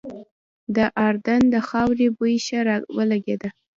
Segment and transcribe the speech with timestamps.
[0.75, 0.77] د
[1.07, 3.49] اردن د خاورې بوی ښه را ولګېده.